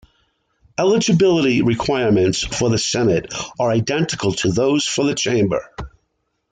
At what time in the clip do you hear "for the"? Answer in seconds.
2.41-2.77, 4.87-5.13